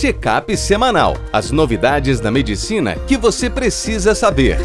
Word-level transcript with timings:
Check-up 0.00 0.56
semanal. 0.56 1.16
As 1.32 1.50
novidades 1.50 2.20
da 2.20 2.30
medicina 2.30 2.94
que 3.08 3.16
você 3.16 3.50
precisa 3.50 4.14
saber. 4.14 4.56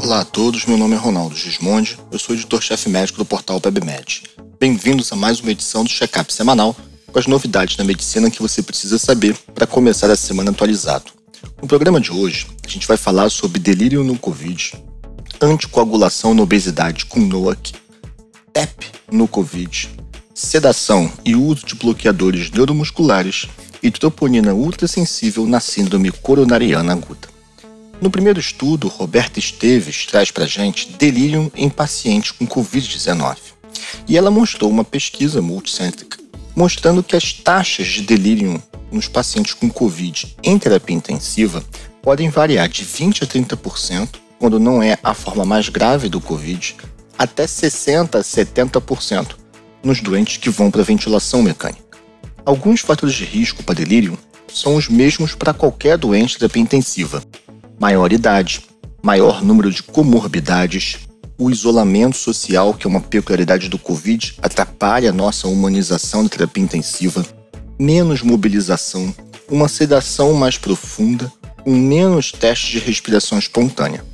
Olá 0.00 0.20
a 0.20 0.24
todos, 0.24 0.64
meu 0.64 0.76
nome 0.76 0.94
é 0.94 0.96
Ronaldo 0.96 1.34
Gismondi, 1.34 1.98
eu 2.12 2.20
sou 2.20 2.36
editor-chefe 2.36 2.88
médico 2.88 3.18
do 3.18 3.24
portal 3.24 3.60
PebMed. 3.60 4.22
Bem-vindos 4.60 5.12
a 5.12 5.16
mais 5.16 5.40
uma 5.40 5.50
edição 5.50 5.82
do 5.82 5.90
Check-up 5.90 6.32
semanal 6.32 6.76
com 7.12 7.18
as 7.18 7.26
novidades 7.26 7.74
da 7.74 7.82
medicina 7.82 8.30
que 8.30 8.40
você 8.40 8.62
precisa 8.62 8.96
saber 8.96 9.36
para 9.52 9.66
começar 9.66 10.08
a 10.08 10.14
semana 10.14 10.52
atualizado. 10.52 11.10
No 11.60 11.66
programa 11.66 12.00
de 12.00 12.12
hoje, 12.12 12.46
a 12.64 12.68
gente 12.68 12.86
vai 12.86 12.96
falar 12.96 13.28
sobre 13.28 13.58
delírio 13.58 14.04
no 14.04 14.16
Covid, 14.16 14.74
anticoagulação 15.40 16.32
na 16.32 16.42
obesidade 16.42 17.06
com 17.06 17.18
NOAC, 17.18 17.72
TEP 18.52 18.92
no 19.10 19.26
Covid, 19.26 19.98
sedação 20.38 21.10
e 21.24 21.34
uso 21.34 21.66
de 21.66 21.74
bloqueadores 21.74 22.48
neuromusculares 22.48 23.48
e 23.82 23.90
troponina 23.90 24.54
ultrassensível 24.54 25.44
na 25.48 25.58
síndrome 25.58 26.12
coronariana 26.12 26.92
aguda. 26.92 27.26
No 28.00 28.08
primeiro 28.08 28.38
estudo, 28.38 28.86
Roberta 28.86 29.40
Esteves 29.40 30.06
traz 30.06 30.30
para 30.30 30.46
gente 30.46 30.92
delírio 30.92 31.50
em 31.56 31.68
pacientes 31.68 32.30
com 32.30 32.46
Covid-19. 32.46 33.36
E 34.06 34.16
ela 34.16 34.30
mostrou 34.30 34.70
uma 34.70 34.84
pesquisa 34.84 35.42
multicêntrica 35.42 36.18
mostrando 36.54 37.02
que 37.02 37.16
as 37.16 37.32
taxas 37.32 37.88
de 37.88 38.02
delírio 38.02 38.62
nos 38.92 39.08
pacientes 39.08 39.54
com 39.54 39.68
Covid 39.68 40.36
em 40.42 40.56
terapia 40.56 40.96
intensiva 40.96 41.64
podem 42.00 42.30
variar 42.30 42.68
de 42.68 42.84
20% 42.84 43.24
a 43.24 43.26
30%, 43.26 44.08
quando 44.38 44.60
não 44.60 44.80
é 44.80 44.98
a 45.02 45.14
forma 45.14 45.44
mais 45.44 45.68
grave 45.68 46.08
do 46.08 46.20
Covid, 46.20 46.76
até 47.18 47.44
60% 47.44 48.14
a 48.14 48.20
70% 48.20 49.47
nos 49.82 50.00
doentes 50.00 50.36
que 50.36 50.50
vão 50.50 50.70
para 50.70 50.82
ventilação 50.82 51.42
mecânica. 51.42 51.98
Alguns 52.44 52.80
fatores 52.80 53.14
de 53.14 53.24
risco 53.24 53.62
para 53.62 53.74
delírio 53.74 54.18
são 54.52 54.76
os 54.76 54.88
mesmos 54.88 55.34
para 55.34 55.52
qualquer 55.52 55.98
doente 55.98 56.30
de 56.30 56.38
terapia 56.38 56.62
intensiva, 56.62 57.22
maior 57.78 58.12
idade, 58.12 58.62
maior 59.02 59.42
número 59.42 59.70
de 59.70 59.82
comorbidades, 59.82 60.98
o 61.38 61.50
isolamento 61.50 62.16
social, 62.16 62.74
que 62.74 62.86
é 62.86 62.90
uma 62.90 63.00
peculiaridade 63.00 63.68
do 63.68 63.78
Covid, 63.78 64.34
atrapalha 64.42 65.10
a 65.10 65.12
nossa 65.12 65.46
humanização 65.46 66.24
da 66.24 66.28
terapia 66.28 66.64
intensiva, 66.64 67.24
menos 67.78 68.22
mobilização, 68.22 69.14
uma 69.48 69.68
sedação 69.68 70.34
mais 70.34 70.58
profunda, 70.58 71.32
com 71.62 71.70
menos 71.70 72.32
testes 72.32 72.70
de 72.70 72.78
respiração 72.78 73.38
espontânea. 73.38 74.04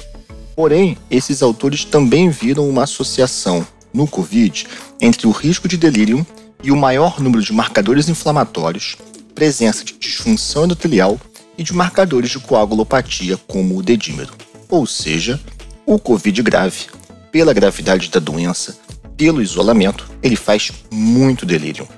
Porém, 0.54 0.98
esses 1.10 1.42
autores 1.42 1.84
também 1.84 2.28
viram 2.28 2.68
uma 2.68 2.84
associação 2.84 3.66
no 3.94 4.08
Covid 4.08 4.66
entre 5.00 5.26
o 5.26 5.30
risco 5.30 5.68
de 5.68 5.76
delírio 5.76 6.26
e 6.62 6.72
o 6.72 6.76
maior 6.76 7.20
número 7.20 7.42
de 7.42 7.52
marcadores 7.52 8.08
inflamatórios, 8.08 8.96
presença 9.34 9.84
de 9.84 9.94
disfunção 9.94 10.64
endotelial 10.64 11.18
e 11.56 11.62
de 11.62 11.72
marcadores 11.72 12.30
de 12.30 12.40
coagulopatia, 12.40 13.38
como 13.46 13.78
o 13.78 13.82
dedímero. 13.82 14.34
Ou 14.68 14.86
seja, 14.86 15.40
o 15.86 15.98
Covid 15.98 16.42
grave, 16.42 16.86
pela 17.30 17.52
gravidade 17.52 18.10
da 18.10 18.18
doença, 18.18 18.76
pelo 19.16 19.40
isolamento, 19.40 20.10
ele 20.22 20.36
faz 20.36 20.72
muito 20.90 21.46
delírio. 21.46 21.88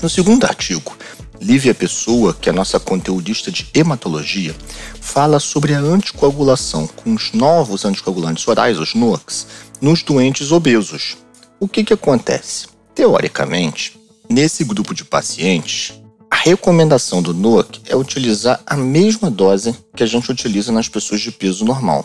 No 0.00 0.08
segundo 0.08 0.44
artigo, 0.44 0.96
Lívia 1.40 1.74
Pessoa, 1.74 2.32
que 2.32 2.48
é 2.48 2.52
nossa 2.52 2.80
conteudista 2.80 3.50
de 3.50 3.66
hematologia, 3.74 4.54
fala 5.00 5.38
sobre 5.38 5.74
a 5.74 5.78
anticoagulação 5.78 6.86
com 6.86 7.12
os 7.14 7.32
novos 7.32 7.84
anticoagulantes 7.84 8.46
orais, 8.48 8.78
os 8.78 8.94
NOACs, 8.94 9.46
nos 9.80 10.02
doentes 10.02 10.52
obesos. 10.52 11.23
O 11.60 11.68
que, 11.68 11.84
que 11.84 11.92
acontece? 11.92 12.66
Teoricamente, 12.94 13.98
nesse 14.28 14.64
grupo 14.64 14.94
de 14.94 15.04
pacientes, 15.04 15.94
a 16.30 16.36
recomendação 16.36 17.22
do 17.22 17.32
NOAC 17.32 17.80
é 17.88 17.96
utilizar 17.96 18.60
a 18.66 18.76
mesma 18.76 19.30
dose 19.30 19.74
que 19.94 20.02
a 20.02 20.06
gente 20.06 20.30
utiliza 20.30 20.72
nas 20.72 20.88
pessoas 20.88 21.20
de 21.20 21.30
peso 21.30 21.64
normal. 21.64 22.04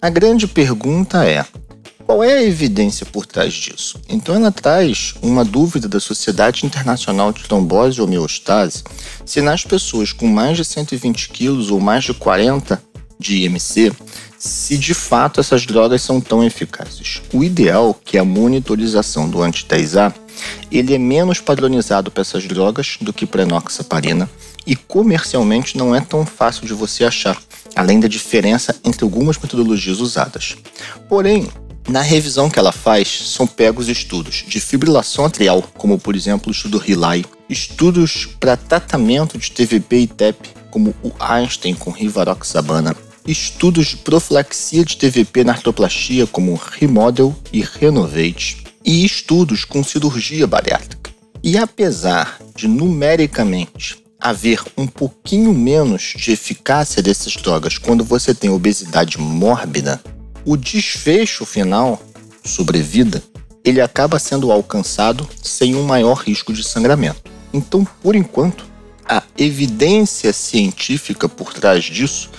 A 0.00 0.08
grande 0.08 0.46
pergunta 0.46 1.24
é: 1.26 1.44
qual 2.06 2.24
é 2.24 2.38
a 2.38 2.42
evidência 2.42 3.06
por 3.06 3.26
trás 3.26 3.52
disso? 3.52 4.00
Então 4.08 4.34
ela 4.34 4.50
traz 4.50 5.14
uma 5.22 5.44
dúvida 5.44 5.86
da 5.86 6.00
Sociedade 6.00 6.66
Internacional 6.66 7.32
de 7.32 7.42
Trombose 7.44 7.98
e 7.98 8.02
Homeostase 8.02 8.82
se 9.24 9.40
nas 9.40 9.62
pessoas 9.62 10.12
com 10.12 10.26
mais 10.26 10.56
de 10.56 10.64
120 10.64 11.28
quilos 11.28 11.70
ou 11.70 11.78
mais 11.78 12.02
de 12.02 12.14
40 12.14 12.82
de 13.18 13.44
IMC, 13.44 13.92
se 14.40 14.78
de 14.78 14.94
fato 14.94 15.38
essas 15.38 15.66
drogas 15.66 16.00
são 16.00 16.18
tão 16.18 16.42
eficazes. 16.42 17.20
O 17.30 17.44
ideal, 17.44 17.94
que 18.02 18.16
é 18.16 18.20
a 18.20 18.24
monitorização 18.24 19.28
do 19.28 19.42
anti-10A, 19.42 20.14
ele 20.72 20.94
é 20.94 20.98
menos 20.98 21.40
padronizado 21.40 22.10
para 22.10 22.22
essas 22.22 22.44
drogas 22.46 22.96
do 23.02 23.12
que 23.12 23.26
para 23.26 23.42
a 23.42 23.46
enoxaparina 23.46 24.28
e 24.66 24.74
comercialmente 24.74 25.76
não 25.76 25.94
é 25.94 26.00
tão 26.00 26.24
fácil 26.24 26.66
de 26.66 26.72
você 26.72 27.04
achar, 27.04 27.36
além 27.76 28.00
da 28.00 28.08
diferença 28.08 28.74
entre 28.82 29.04
algumas 29.04 29.36
metodologias 29.36 30.00
usadas. 30.00 30.56
Porém, 31.06 31.46
na 31.86 32.00
revisão 32.00 32.48
que 32.48 32.58
ela 32.58 32.72
faz, 32.72 33.08
são 33.08 33.46
pegos 33.46 33.88
estudos 33.88 34.44
de 34.48 34.58
fibrilação 34.58 35.26
atrial, 35.26 35.62
como 35.76 35.98
por 35.98 36.16
exemplo 36.16 36.48
o 36.48 36.52
estudo 36.52 36.78
RELY, 36.78 37.26
estudos 37.46 38.26
para 38.38 38.56
tratamento 38.56 39.36
de 39.36 39.50
TVP 39.50 39.98
e 39.98 40.06
TEP, 40.06 40.48
como 40.70 40.94
o 41.02 41.12
Einstein 41.18 41.74
com 41.74 41.90
rivaroxabana, 41.90 42.96
estudos 43.26 43.88
de 43.88 43.96
profilaxia 43.98 44.84
de 44.84 44.96
TVP 44.96 45.44
na 45.44 45.52
artroplastia, 45.52 46.26
como 46.26 46.54
Remodel 46.54 47.34
e 47.52 47.62
Renovate, 47.62 48.64
e 48.84 49.04
estudos 49.04 49.64
com 49.64 49.84
cirurgia 49.84 50.46
bariátrica. 50.46 51.10
E 51.42 51.56
apesar 51.56 52.38
de 52.54 52.68
numericamente 52.68 54.02
haver 54.20 54.62
um 54.76 54.86
pouquinho 54.86 55.52
menos 55.52 56.14
de 56.16 56.32
eficácia 56.32 57.02
dessas 57.02 57.34
drogas 57.36 57.78
quando 57.78 58.04
você 58.04 58.34
tem 58.34 58.50
obesidade 58.50 59.18
mórbida, 59.18 60.00
o 60.44 60.56
desfecho 60.56 61.46
final, 61.46 62.00
sobrevida, 62.44 63.22
ele 63.64 63.80
acaba 63.80 64.18
sendo 64.18 64.50
alcançado 64.52 65.28
sem 65.42 65.74
um 65.74 65.84
maior 65.84 66.14
risco 66.14 66.52
de 66.52 66.64
sangramento. 66.64 67.30
Então, 67.52 67.86
por 68.02 68.14
enquanto, 68.14 68.64
a 69.08 69.22
evidência 69.36 70.32
científica 70.32 71.28
por 71.28 71.52
trás 71.52 71.84
disso 71.84 72.30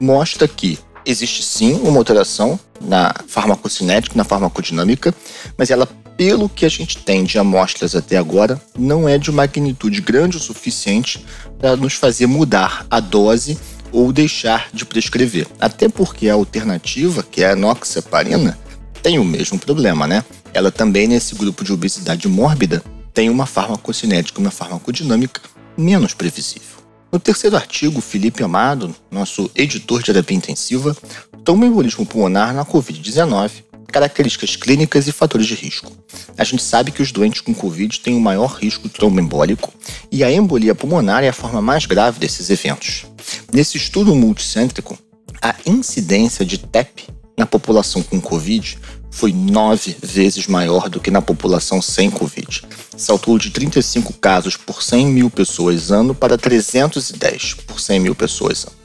mostra 0.00 0.48
que 0.48 0.78
existe 1.04 1.42
sim 1.42 1.74
uma 1.82 1.98
alteração 1.98 2.58
na 2.80 3.14
farmacocinética, 3.26 4.16
na 4.16 4.24
farmacodinâmica, 4.24 5.14
mas 5.56 5.70
ela, 5.70 5.86
pelo 6.16 6.48
que 6.48 6.64
a 6.64 6.68
gente 6.68 6.98
tem 6.98 7.24
de 7.24 7.38
amostras 7.38 7.94
até 7.94 8.16
agora, 8.16 8.60
não 8.78 9.08
é 9.08 9.18
de 9.18 9.30
magnitude 9.30 10.00
grande 10.00 10.36
o 10.36 10.40
suficiente 10.40 11.24
para 11.58 11.76
nos 11.76 11.94
fazer 11.94 12.26
mudar 12.26 12.86
a 12.90 13.00
dose 13.00 13.58
ou 13.92 14.12
deixar 14.12 14.68
de 14.72 14.84
prescrever. 14.84 15.46
Até 15.60 15.88
porque 15.88 16.28
a 16.28 16.34
alternativa, 16.34 17.22
que 17.22 17.42
é 17.42 17.50
a 17.50 17.52
enoxaparina, 17.52 18.58
tem 19.02 19.18
o 19.18 19.24
mesmo 19.24 19.58
problema, 19.58 20.06
né? 20.06 20.24
Ela 20.52 20.70
também, 20.70 21.06
nesse 21.06 21.34
grupo 21.34 21.64
de 21.64 21.72
obesidade 21.72 22.28
mórbida, 22.28 22.82
tem 23.12 23.28
uma 23.28 23.46
farmacocinética, 23.46 24.40
uma 24.40 24.50
farmacodinâmica 24.50 25.40
menos 25.76 26.14
previsível. 26.14 26.79
No 27.12 27.18
terceiro 27.18 27.56
artigo, 27.56 28.00
Felipe 28.00 28.44
Amado, 28.44 28.94
nosso 29.10 29.50
editor 29.56 29.98
de 29.98 30.06
terapia 30.06 30.36
intensiva, 30.36 30.96
toma 31.44 31.66
embolismo 31.66 32.06
pulmonar 32.06 32.54
na 32.54 32.64
Covid-19, 32.64 33.64
características 33.88 34.54
clínicas 34.54 35.08
e 35.08 35.12
fatores 35.12 35.48
de 35.48 35.56
risco. 35.56 35.90
A 36.38 36.44
gente 36.44 36.62
sabe 36.62 36.92
que 36.92 37.02
os 37.02 37.10
doentes 37.10 37.40
com 37.40 37.52
Covid 37.52 37.98
têm 37.98 38.14
o 38.14 38.20
maior 38.20 38.54
risco 38.54 38.88
tromboembólico 38.88 39.72
e 40.10 40.22
a 40.22 40.30
embolia 40.30 40.72
pulmonar 40.72 41.24
é 41.24 41.28
a 41.28 41.32
forma 41.32 41.60
mais 41.60 41.84
grave 41.84 42.20
desses 42.20 42.48
eventos. 42.48 43.06
Nesse 43.52 43.76
estudo 43.76 44.14
multicêntrico, 44.14 44.96
a 45.42 45.56
incidência 45.66 46.44
de 46.44 46.58
TEP 46.58 47.08
na 47.40 47.46
população 47.46 48.02
com 48.02 48.20
Covid 48.20 48.78
foi 49.10 49.32
nove 49.32 49.96
vezes 50.02 50.46
maior 50.46 50.90
do 50.90 51.00
que 51.00 51.10
na 51.10 51.22
população 51.22 51.80
sem 51.80 52.10
Covid. 52.10 52.62
Saltou 52.96 53.38
de 53.38 53.50
35 53.50 54.12
casos 54.12 54.58
por 54.58 54.82
100 54.82 55.06
mil 55.06 55.30
pessoas 55.30 55.90
ano 55.90 56.14
para 56.14 56.36
310 56.36 57.54
por 57.66 57.80
100 57.80 58.00
mil 58.00 58.14
pessoas 58.14 58.64
ano. 58.64 58.76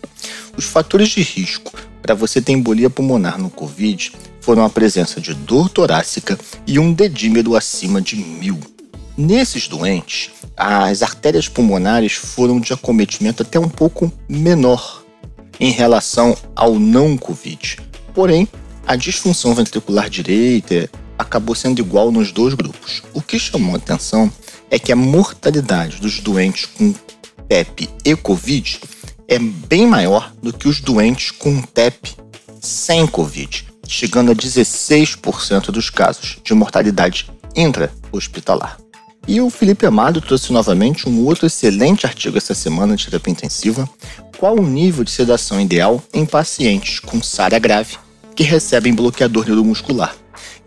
Os 0.58 0.64
fatores 0.64 1.10
de 1.10 1.22
risco 1.22 1.74
para 2.02 2.16
você 2.16 2.42
ter 2.42 2.54
embolia 2.54 2.90
pulmonar 2.90 3.38
no 3.38 3.50
Covid 3.50 4.14
foram 4.40 4.64
a 4.64 4.70
presença 4.70 5.20
de 5.20 5.34
dor 5.34 5.70
torácica 5.70 6.40
e 6.66 6.80
um 6.80 6.94
dedímero 6.94 7.58
acima 7.58 8.02
de 8.02 8.16
mil. 8.16 8.58
Nesses 9.18 9.68
doentes, 9.68 10.30
as 10.56 11.04
artérias 11.04 11.50
pulmonares 11.50 12.14
foram 12.14 12.60
de 12.60 12.72
acometimento 12.72 13.44
até 13.44 13.60
um 13.60 13.70
pouco 13.70 14.12
menor 14.30 15.04
em 15.60 15.72
relação 15.72 16.36
ao 16.56 16.80
não 16.80 17.18
Covid. 17.18 17.78
Porém, 18.16 18.48
a 18.88 18.96
disfunção 18.96 19.54
ventricular 19.54 20.10
direita 20.10 20.90
acabou 21.18 21.54
sendo 21.54 21.80
igual 21.80 22.12
nos 22.12 22.32
dois 22.32 22.54
grupos. 22.54 23.04
O 23.14 23.22
que 23.22 23.38
chamou 23.38 23.76
atenção 23.76 24.32
é 24.72 24.80
que 24.80 24.92
a 24.92 24.96
mortalidade 24.96 26.00
dos 26.00 26.22
doentes 26.22 26.66
com 26.66 26.94
TEP 27.48 27.90
e 28.04 28.16
Covid 28.16 28.80
é 29.28 29.38
bem 29.38 29.86
maior 29.86 30.32
do 30.42 30.54
que 30.54 30.68
os 30.68 30.80
doentes 30.80 31.32
com 31.32 31.62
TEP 31.62 32.16
sem 32.62 33.06
Covid, 33.06 33.68
chegando 33.88 34.32
a 34.32 34.36
16% 34.36 35.66
dos 35.66 35.90
casos 35.90 36.38
de 36.44 36.54
mortalidade 36.54 37.30
intra-hospitalar. 37.56 38.78
E 39.28 39.42
o 39.42 39.50
Felipe 39.50 39.86
Amado 39.86 40.22
trouxe 40.22 40.54
novamente 40.54 41.10
um 41.10 41.26
outro 41.26 41.48
excelente 41.48 42.06
artigo 42.06 42.38
essa 42.38 42.54
semana 42.54 42.96
de 42.96 43.06
terapia 43.06 43.32
intensiva. 43.32 43.90
Qual 44.38 44.56
o 44.56 44.68
nível 44.68 45.04
de 45.04 45.10
sedação 45.10 45.60
ideal 45.60 46.04
em 46.14 46.26
pacientes 46.26 47.00
com 47.00 47.22
SARA 47.24 47.58
grave 47.58 47.98
que 48.36 48.44
recebem 48.44 48.94
bloqueador 48.94 49.46
neuromuscular? 49.46 50.16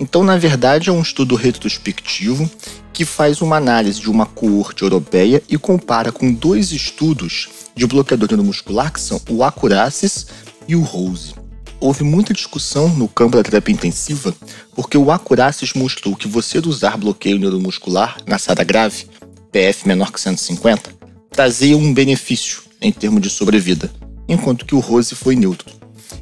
Então, 0.00 0.22
na 0.22 0.36
verdade, 0.38 0.88
é 0.88 0.92
um 0.92 1.02
estudo 1.02 1.34
retrospectivo 1.34 2.48
que 2.92 3.04
faz 3.04 3.40
uma 3.40 3.56
análise 3.56 4.00
de 4.00 4.10
uma 4.10 4.26
coorte 4.26 4.82
europeia 4.82 5.42
e 5.48 5.58
compara 5.58 6.10
com 6.10 6.32
dois 6.32 6.72
estudos 6.72 7.48
de 7.74 7.86
bloqueador 7.86 8.28
neuromuscular, 8.28 8.92
que 8.92 9.00
são 9.00 9.20
o 9.28 9.44
Acurasis 9.44 10.26
e 10.66 10.74
o 10.74 10.82
Rose. 10.82 11.34
Houve 11.80 12.02
muita 12.02 12.34
discussão 12.34 12.88
no 12.88 13.06
campo 13.06 13.36
da 13.36 13.42
terapia 13.42 13.74
intensiva 13.74 14.34
porque 14.74 14.98
o 14.98 15.12
Acurasis 15.12 15.74
mostrou 15.74 16.16
que 16.16 16.26
você 16.26 16.58
usar 16.58 16.96
bloqueio 16.96 17.38
neuromuscular 17.38 18.18
na 18.26 18.38
SADA 18.38 18.64
grave, 18.64 19.06
PF 19.52 19.86
menor 19.86 20.10
que 20.10 20.20
150, 20.20 20.90
trazia 21.30 21.76
um 21.76 21.94
benefício 21.94 22.62
em 22.80 22.90
termos 22.90 23.22
de 23.22 23.30
sobrevida, 23.30 23.90
enquanto 24.28 24.64
que 24.64 24.74
o 24.74 24.80
Rose 24.80 25.14
foi 25.14 25.36
neutro. 25.36 25.77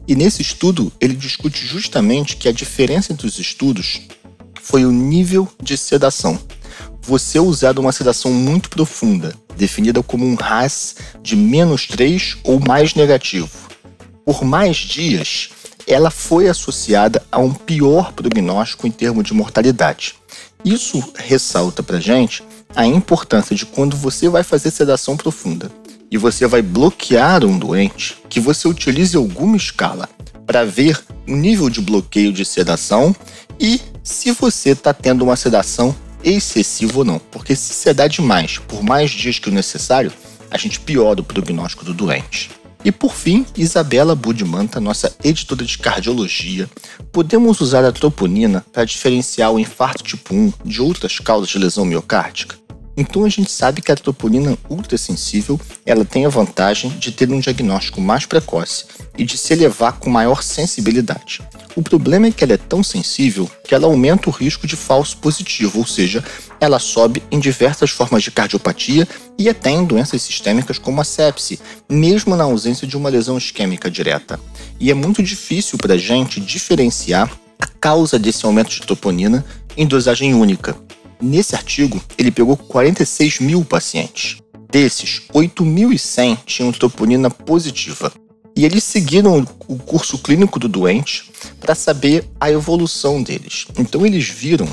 E 0.06 0.14
nesse 0.14 0.42
estudo, 0.42 0.92
ele 1.00 1.14
discute 1.14 1.66
justamente 1.66 2.36
que 2.36 2.48
a 2.48 2.52
diferença 2.52 3.12
entre 3.12 3.26
os 3.26 3.38
estudos 3.38 4.02
foi 4.60 4.84
o 4.84 4.92
nível 4.92 5.48
de 5.62 5.76
sedação. 5.76 6.38
Você 7.02 7.38
usar 7.38 7.78
uma 7.78 7.92
sedação 7.92 8.32
muito 8.32 8.68
profunda, 8.68 9.34
definida 9.56 10.02
como 10.02 10.26
um 10.26 10.34
RAS 10.34 10.96
de 11.22 11.36
menos 11.36 11.86
3 11.86 12.38
ou 12.44 12.58
mais 12.58 12.94
negativo, 12.94 13.48
por 14.24 14.44
mais 14.44 14.76
dias, 14.76 15.50
ela 15.86 16.10
foi 16.10 16.48
associada 16.48 17.22
a 17.30 17.38
um 17.38 17.54
pior 17.54 18.12
prognóstico 18.12 18.86
em 18.86 18.90
termos 18.90 19.24
de 19.24 19.32
mortalidade. 19.32 20.16
Isso 20.64 21.12
ressalta 21.14 21.80
para 21.80 22.00
gente 22.00 22.42
a 22.74 22.84
importância 22.84 23.54
de 23.54 23.64
quando 23.64 23.96
você 23.96 24.28
vai 24.28 24.42
fazer 24.42 24.72
sedação 24.72 25.16
profunda 25.16 25.70
e 26.10 26.16
você 26.16 26.46
vai 26.46 26.62
bloquear 26.62 27.44
um 27.44 27.58
doente, 27.58 28.16
que 28.28 28.40
você 28.40 28.68
utilize 28.68 29.16
alguma 29.16 29.56
escala 29.56 30.08
para 30.46 30.64
ver 30.64 31.02
o 31.26 31.34
nível 31.34 31.68
de 31.68 31.80
bloqueio 31.80 32.32
de 32.32 32.44
sedação 32.44 33.14
e 33.58 33.80
se 34.02 34.30
você 34.30 34.70
está 34.70 34.94
tendo 34.94 35.24
uma 35.24 35.36
sedação 35.36 35.94
excessiva 36.22 36.98
ou 36.98 37.04
não. 37.04 37.18
Porque 37.18 37.56
se 37.56 37.74
sedar 37.74 38.08
demais 38.08 38.58
por 38.58 38.82
mais 38.82 39.10
dias 39.10 39.38
que 39.38 39.48
o 39.48 39.52
necessário, 39.52 40.12
a 40.50 40.56
gente 40.56 40.80
piora 40.80 41.20
o 41.20 41.24
prognóstico 41.24 41.84
do 41.84 41.92
doente. 41.92 42.50
E 42.84 42.92
por 42.92 43.14
fim, 43.14 43.44
Isabela 43.56 44.14
Budmanta, 44.14 44.78
nossa 44.78 45.12
editora 45.24 45.64
de 45.64 45.76
cardiologia. 45.76 46.70
Podemos 47.10 47.60
usar 47.60 47.84
a 47.84 47.90
troponina 47.90 48.64
para 48.72 48.84
diferenciar 48.84 49.50
o 49.50 49.58
infarto 49.58 50.04
tipo 50.04 50.32
1 50.32 50.52
de 50.64 50.80
outras 50.80 51.18
causas 51.18 51.48
de 51.48 51.58
lesão 51.58 51.84
miocárdica? 51.84 52.56
Então 52.96 53.24
a 53.24 53.28
gente 53.28 53.50
sabe 53.50 53.82
que 53.82 53.92
a 53.92 53.96
troponina 53.96 54.56
ultrassensível 54.70 55.60
ela 55.84 56.04
tem 56.04 56.24
a 56.24 56.30
vantagem 56.30 56.90
de 56.90 57.12
ter 57.12 57.30
um 57.30 57.38
diagnóstico 57.38 58.00
mais 58.00 58.24
precoce 58.24 58.86
e 59.18 59.24
de 59.24 59.36
se 59.36 59.52
elevar 59.52 59.98
com 59.98 60.08
maior 60.08 60.42
sensibilidade. 60.42 61.42
O 61.74 61.82
problema 61.82 62.26
é 62.26 62.30
que 62.30 62.42
ela 62.42 62.54
é 62.54 62.56
tão 62.56 62.82
sensível 62.82 63.50
que 63.62 63.74
ela 63.74 63.86
aumenta 63.86 64.30
o 64.30 64.32
risco 64.32 64.66
de 64.66 64.76
falso 64.76 65.18
positivo, 65.18 65.80
ou 65.80 65.86
seja, 65.86 66.24
ela 66.58 66.78
sobe 66.78 67.22
em 67.30 67.38
diversas 67.38 67.90
formas 67.90 68.22
de 68.22 68.30
cardiopatia 68.30 69.06
e 69.38 69.46
até 69.48 69.70
em 69.70 69.84
doenças 69.84 70.22
sistêmicas 70.22 70.78
como 70.78 71.02
a 71.02 71.04
sepse, 71.04 71.60
mesmo 71.86 72.34
na 72.34 72.44
ausência 72.44 72.86
de 72.86 72.96
uma 72.96 73.10
lesão 73.10 73.36
isquêmica 73.36 73.90
direta. 73.90 74.40
E 74.80 74.90
é 74.90 74.94
muito 74.94 75.22
difícil 75.22 75.76
para 75.76 75.94
a 75.94 75.98
gente 75.98 76.40
diferenciar 76.40 77.30
a 77.58 77.66
causa 77.66 78.18
desse 78.18 78.46
aumento 78.46 78.70
de 78.70 78.80
troponina 78.80 79.44
em 79.76 79.86
dosagem 79.86 80.32
única, 80.32 80.74
Nesse 81.20 81.54
artigo, 81.54 82.00
ele 82.18 82.30
pegou 82.30 82.56
46 82.56 83.40
mil 83.40 83.64
pacientes. 83.64 84.38
Desses, 84.70 85.22
8.100 85.32 86.38
tinham 86.44 86.72
troponina 86.72 87.30
positiva. 87.30 88.12
E 88.54 88.64
eles 88.64 88.84
seguiram 88.84 89.46
o 89.68 89.78
curso 89.78 90.18
clínico 90.18 90.58
do 90.58 90.68
doente 90.68 91.30
para 91.60 91.74
saber 91.74 92.24
a 92.40 92.50
evolução 92.50 93.22
deles. 93.22 93.66
Então, 93.78 94.04
eles 94.04 94.28
viram 94.28 94.68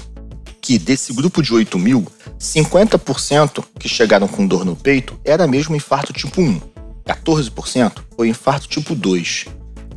que 0.61 0.79
desse 0.79 1.11
grupo 1.11 1.41
de 1.41 1.53
8 1.53 1.77
mil, 1.77 2.07
50% 2.39 3.63
que 3.77 3.89
chegaram 3.89 4.27
com 4.27 4.47
dor 4.47 4.63
no 4.63 4.75
peito 4.75 5.19
era 5.25 5.45
mesmo 5.45 5.75
infarto 5.75 6.13
tipo 6.13 6.41
1, 6.41 6.61
14% 7.05 7.97
foi 8.15 8.29
infarto 8.29 8.69
tipo 8.69 8.95
2, 8.95 9.45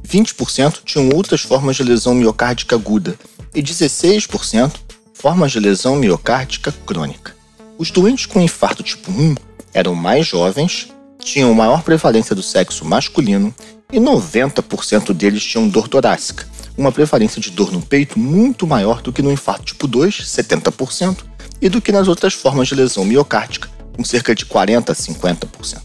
20% 0.07 0.81
tinham 0.85 1.11
outras 1.15 1.41
formas 1.41 1.77
de 1.77 1.83
lesão 1.83 2.15
miocárdica 2.15 2.75
aguda 2.77 3.17
e 3.55 3.63
16% 3.63 4.73
formas 5.19 5.51
de 5.51 5.59
lesão 5.59 5.97
miocárdica 5.97 6.71
crônica. 6.85 7.35
Os 7.79 7.91
doentes 7.91 8.27
com 8.27 8.41
infarto 8.41 8.83
tipo 8.83 9.11
1 9.11 9.35
eram 9.73 9.95
mais 9.95 10.27
jovens, 10.27 10.89
tinham 11.19 11.55
maior 11.55 11.83
prevalência 11.83 12.37
do 12.37 12.43
sexo 12.43 12.85
masculino 12.85 13.53
e 13.91 13.99
90% 13.99 15.15
deles 15.15 15.43
tinham 15.43 15.69
dor 15.69 15.89
torácica, 15.89 16.47
uma 16.77 16.93
prevalência 16.93 17.41
de 17.41 17.51
dor 17.51 17.73
no 17.73 17.81
peito 17.81 18.19
muito 18.19 18.67
maior 18.67 19.01
do 19.01 19.11
que 19.11 19.23
no 19.23 19.33
infarto 19.33 19.65
tipo 19.65 19.87
2, 19.87 20.15
70%, 20.15 21.25
e 21.63 21.71
do 21.71 21.81
que 21.81 21.91
nas 21.91 22.09
outras 22.09 22.35
formas 22.35 22.69
de 22.69 22.75
lesão 22.75 23.03
miocárdica, 23.03 23.71
com 23.97 24.05
cerca 24.05 24.35
de 24.35 24.45
40 24.45 24.93
a 24.93 24.95
50%. 24.95 25.81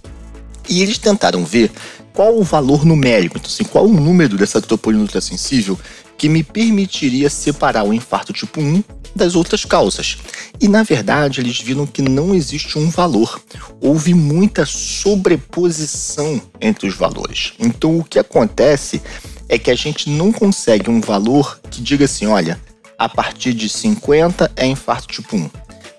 E 0.68 0.82
eles 0.82 0.98
tentaram 0.98 1.46
ver 1.46 1.72
qual 2.12 2.38
o 2.38 2.44
valor 2.44 2.86
numérico, 2.86 3.38
então 3.38 3.50
assim, 3.50 3.64
qual 3.64 3.86
o 3.86 3.94
número 3.94 4.36
dessa 4.36 4.62
troponina 4.62 5.04
ultrassensível 5.04 5.80
que 6.18 6.28
me 6.28 6.44
permitiria 6.44 7.30
separar 7.30 7.86
o 7.86 7.94
infarto 7.94 8.34
tipo 8.34 8.60
1 8.60 8.84
das 9.16 9.36
outras 9.36 9.66
causas. 9.66 10.18
E 10.60 10.68
na 10.68 10.84
verdade, 10.84 11.42
eles 11.42 11.60
viram 11.60 11.86
que 11.86 12.02
não 12.02 12.34
existe 12.34 12.78
um 12.78 12.90
valor. 12.90 13.42
Houve 13.80 14.14
muita 14.14 14.66
sobreposição 14.66 16.42
entre 16.60 16.88
os 16.88 16.96
valores. 16.96 17.54
Então, 17.60 17.98
o 17.98 18.04
que 18.04 18.20
acontece 18.20 19.02
é 19.50 19.58
que 19.58 19.72
a 19.72 19.76
gente 19.76 20.10
não 20.10 20.32
consegue 20.32 20.90
um 20.90 21.02
valor 21.02 21.60
que 21.70 21.82
diga 21.82 22.06
assim: 22.06 22.26
olha, 22.26 22.60
a 22.98 23.10
partir 23.10 23.54
de 23.54 23.68
50 23.68 24.52
é 24.56 24.66
infarto 24.66 25.08
tipo 25.08 25.36
1. 25.36 25.50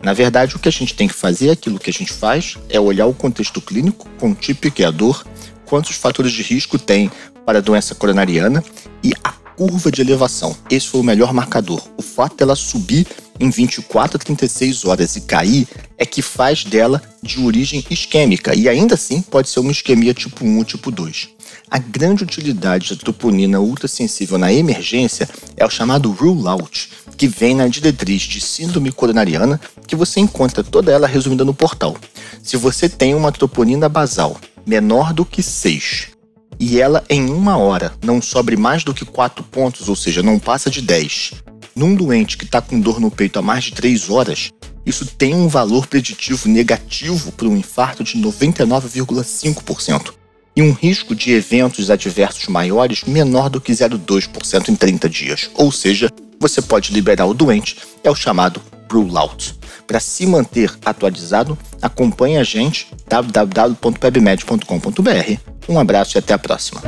Na 0.02 0.12
verdade, 0.12 0.56
o 0.56 0.58
que 0.58 0.68
a 0.68 0.72
gente 0.72 0.94
tem 0.94 1.06
que 1.06 1.14
fazer, 1.14 1.50
aquilo 1.50 1.78
que 1.78 1.90
a 1.90 1.92
gente 1.92 2.12
faz, 2.12 2.56
é 2.68 2.80
olhar 2.80 3.06
o 3.06 3.14
contexto 3.14 3.60
clínico, 3.60 4.08
com 4.18 4.32
o 4.32 4.34
tipo 4.34 4.68
que 4.70 4.82
é 4.82 4.86
a 4.86 4.90
dor, 4.90 5.24
quantos 5.64 5.96
fatores 5.96 6.32
de 6.32 6.42
risco 6.42 6.78
tem 6.78 7.10
para 7.46 7.58
a 7.58 7.62
doença 7.62 7.94
coronariana 7.94 8.64
e 9.02 9.12
a 9.22 9.32
curva 9.56 9.90
de 9.90 10.00
elevação. 10.00 10.56
Esse 10.70 10.88
foi 10.88 11.00
o 11.00 11.04
melhor 11.04 11.32
marcador. 11.32 11.82
O 11.96 12.02
fato 12.02 12.36
dela 12.36 12.56
subir 12.56 13.06
em 13.38 13.50
24 13.50 14.16
a 14.16 14.20
36 14.20 14.84
horas 14.84 15.16
e 15.16 15.22
cair 15.22 15.66
é 15.98 16.06
que 16.06 16.22
faz 16.22 16.64
dela 16.64 17.02
de 17.22 17.40
origem 17.40 17.84
isquêmica 17.90 18.54
e 18.54 18.68
ainda 18.68 18.94
assim 18.94 19.20
pode 19.20 19.48
ser 19.48 19.60
uma 19.60 19.72
isquemia 19.72 20.14
tipo 20.14 20.44
1 20.44 20.58
ou 20.58 20.64
tipo 20.64 20.90
2. 20.90 21.28
A 21.70 21.78
grande 21.78 22.22
utilidade 22.22 22.90
da 22.90 22.96
troponina 22.96 23.60
ultrassensível 23.60 24.38
na 24.38 24.52
emergência 24.52 25.28
é 25.56 25.64
o 25.64 25.70
chamado 25.70 26.10
rule 26.10 26.46
out, 26.46 26.90
que 27.16 27.26
vem 27.26 27.54
na 27.54 27.66
diretriz 27.66 28.22
de 28.22 28.40
síndrome 28.40 28.92
coronariana, 28.92 29.60
que 29.86 29.96
você 29.96 30.20
encontra 30.20 30.62
toda 30.62 30.92
ela 30.92 31.06
resumida 31.06 31.44
no 31.44 31.54
portal. 31.54 31.96
Se 32.42 32.56
você 32.56 32.88
tem 32.88 33.14
uma 33.14 33.32
troponina 33.32 33.88
basal 33.88 34.38
menor 34.66 35.12
do 35.12 35.24
que 35.24 35.42
6 35.42 36.11
e 36.58 36.80
ela 36.80 37.04
em 37.08 37.30
uma 37.30 37.56
hora 37.56 37.92
não 38.04 38.22
sobre 38.22 38.56
mais 38.56 38.84
do 38.84 38.94
que 38.94 39.04
4 39.04 39.42
pontos, 39.44 39.88
ou 39.88 39.96
seja, 39.96 40.22
não 40.22 40.38
passa 40.38 40.70
de 40.70 40.82
10, 40.82 41.32
num 41.74 41.94
doente 41.94 42.36
que 42.36 42.44
está 42.44 42.60
com 42.60 42.78
dor 42.78 43.00
no 43.00 43.10
peito 43.10 43.38
há 43.38 43.42
mais 43.42 43.64
de 43.64 43.72
3 43.72 44.10
horas, 44.10 44.50
isso 44.84 45.06
tem 45.06 45.34
um 45.34 45.48
valor 45.48 45.86
preditivo 45.86 46.46
negativo 46.48 47.32
para 47.32 47.48
um 47.48 47.56
infarto 47.56 48.04
de 48.04 48.18
99,5% 48.18 50.12
e 50.54 50.60
um 50.62 50.72
risco 50.72 51.14
de 51.14 51.32
eventos 51.32 51.90
adversos 51.90 52.46
maiores 52.48 53.04
menor 53.04 53.48
do 53.48 53.58
que 53.60 53.72
0,2% 53.72 54.68
em 54.68 54.76
30 54.76 55.08
dias. 55.08 55.48
Ou 55.54 55.72
seja, 55.72 56.10
você 56.38 56.60
pode 56.60 56.92
liberar 56.92 57.24
o 57.26 57.32
doente, 57.32 57.78
é 58.04 58.10
o 58.10 58.14
chamado 58.14 58.60
rule-out. 58.90 59.54
Para 59.86 60.00
se 60.00 60.26
manter 60.26 60.70
atualizado, 60.84 61.56
acompanhe 61.80 62.36
a 62.36 62.44
gente 62.44 62.88
www.pebmed.com.br 63.08 65.51
um 65.68 65.78
abraço 65.78 66.16
e 66.16 66.18
até 66.18 66.34
a 66.34 66.38
próxima. 66.38 66.80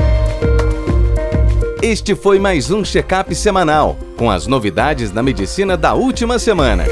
Este 1.83 2.14
foi 2.14 2.38
mais 2.38 2.71
um 2.71 2.85
check-up 2.85 3.35
semanal 3.35 3.99
com 4.16 4.31
as 4.31 4.47
novidades 4.47 5.11
da 5.11 5.23
medicina 5.23 5.76
da 5.76 5.93
última 5.93 6.38
semana. 6.38 6.85